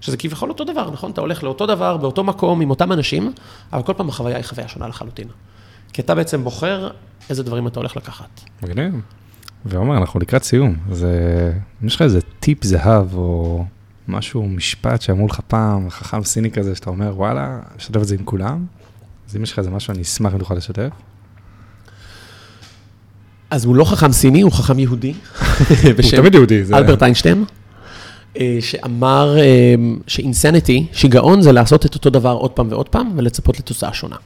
[0.00, 1.10] שזה כביכול אותו דבר, נכון?
[1.10, 3.32] אתה הולך לאותו דבר, באותו מקום, עם אותם אנשים,
[3.72, 5.28] אבל כל פעם החוויה היא חוויה שונה לחלוטין.
[5.92, 6.88] כי אתה בעצם בוחר
[7.30, 8.40] איזה דברים אתה הולך לקחת.
[8.62, 8.94] מגניב.
[9.64, 11.06] ועומר, אנחנו לקראת סיום, אז
[11.82, 13.64] אם יש לך איזה טיפ זהב, או
[14.08, 18.24] משהו, משפט שאמרו לך פעם, חכם סיני כזה, שאתה אומר, וואלה, אשתף את זה עם
[18.24, 18.66] כולם,
[19.28, 20.88] אז אם יש לך איזה משהו, אני אשמח אם תוכל לשתף.
[23.50, 25.12] אז הוא לא חכם סיני, הוא חכם יהודי.
[26.02, 26.62] הוא תמיד יהודי.
[26.74, 27.44] אלברט איינשטיין,
[28.40, 29.74] אה, שאמר אה,
[30.06, 34.16] שאינסניטי, שיגעון זה לעשות את אותו דבר עוד פעם ועוד פעם, ולצפות לתוצאה שונה.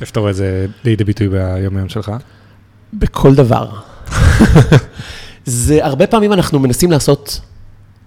[0.00, 2.12] איפה אתה רואה את זה לידי ביטוי ביום-יום שלך?
[2.92, 3.70] בכל דבר.
[5.44, 7.40] זה הרבה פעמים אנחנו מנסים לעשות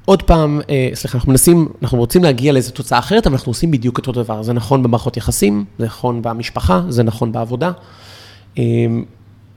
[0.06, 3.72] עוד פעם, אה, סליחה, אנחנו מנסים, אנחנו רוצים להגיע לאיזו תוצאה אחרת, אבל אנחנו עושים
[3.72, 4.44] בדיוק אותו דבר.
[4.44, 7.72] זה נכון במערכות יחסים, זה נכון במשפחה, זה נכון בעבודה.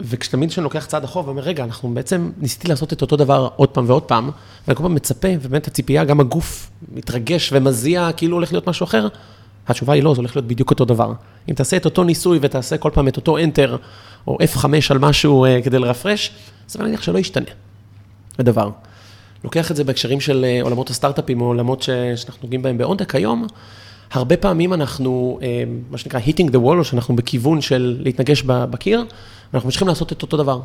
[0.01, 3.69] וכשתמיד כשאני לוקח צעד אחורה ואומר, רגע, אנחנו בעצם ניסיתי לעשות את אותו דבר עוד
[3.69, 4.31] פעם ועוד פעם,
[4.67, 9.09] ואני כל פעם מצפה, ובאמת הציפייה, גם הגוף מתרגש ומזיע, כאילו הולך להיות משהו אחר,
[9.69, 11.13] התשובה היא לא, זה הולך להיות בדיוק אותו דבר.
[11.51, 13.71] אם תעשה את אותו ניסוי ותעשה כל פעם את אותו Enter,
[14.27, 16.31] או F5 על משהו uh, כדי לרפרש,
[16.69, 17.51] זה מניח שלא ישתנה,
[18.39, 18.71] הדבר.
[19.45, 21.91] לוקח את זה בהקשרים של uh, עולמות הסטארט-אפים, או עולמות ש...
[22.17, 23.47] שאנחנו נוגעים בהם באונדק היום,
[24.13, 25.45] הרבה פעמים אנחנו, uh,
[25.91, 29.05] מה שנקרא, hitting the wall, או שאנחנו בכיוון של להתנגש בקיר,
[29.55, 30.61] אנחנו ממשיכים לעשות את אותו דבר.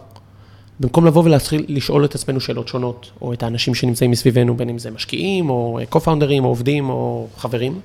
[0.79, 4.77] במקום לבוא ולהתחיל לשאול את עצמנו שאלות שונות, או את האנשים שנמצאים מסביבנו, בין אם
[4.77, 7.79] זה משקיעים, או co-founders, או עובדים, או חברים,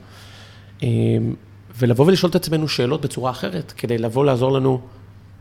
[1.79, 4.81] ולבוא ולשאול את עצמנו שאלות בצורה אחרת, כדי לבוא לעזור לנו,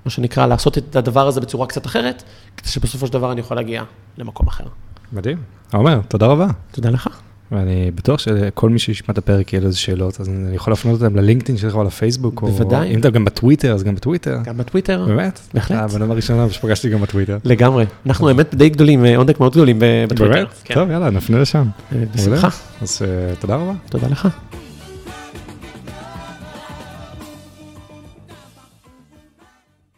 [0.05, 2.23] מה שנקרא, לעשות את הדבר הזה בצורה קצת אחרת,
[2.57, 3.83] כדי שבסופו של דבר אני יכול להגיע
[4.17, 4.65] למקום אחר.
[5.13, 5.37] מדהים.
[5.73, 6.47] עומר, תודה רבה.
[6.71, 7.07] תודה לך.
[7.51, 11.01] ואני בטוח שכל מי שישמע את הפרק יהיה לו איזה שאלות, אז אני יכול להפנות
[11.01, 12.41] אותם ללינקדאין שלך או לפייסבוק.
[12.41, 12.89] בוודאי.
[12.89, 14.37] או אם אתה גם בטוויטר, אז גם בטוויטר.
[14.43, 15.05] גם בטוויטר.
[15.05, 15.39] באמת?
[15.53, 15.79] בהחלט.
[15.79, 17.37] הבן הראשונה שפגשתי גם בטוויטר.
[17.45, 17.85] לגמרי.
[18.05, 20.33] אנחנו באמת די גדולים, אונדק מאוד גדולים בטוויטר.
[20.33, 20.47] באמת?
[20.73, 21.67] טוב, יאללה, נפנה לשם.
[22.15, 22.49] בשמחה.
[22.81, 23.01] אז
[23.39, 23.73] תודה רבה.
[23.89, 24.27] תודה לך.